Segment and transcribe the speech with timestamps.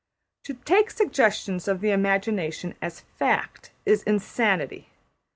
[0.45, 4.87] To take suggestions of the Imagination as fact is Insanity.